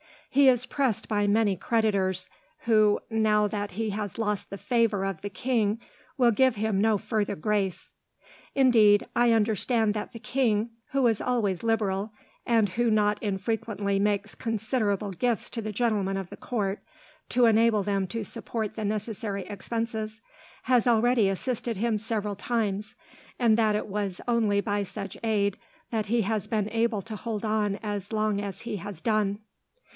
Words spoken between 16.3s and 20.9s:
court, to enable them to support the necessary expenses, has